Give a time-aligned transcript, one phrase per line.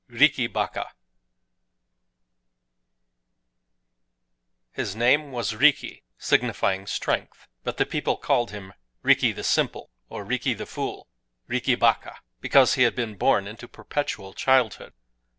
[0.09, 0.93] RIKI BAKA
[4.71, 10.23] His name was Riki, signifying Strength; but the people called him Riki the Simple, or
[10.23, 14.93] Riki the Fool,—"Riki Baka,"—because he had been born into perpetual childhood.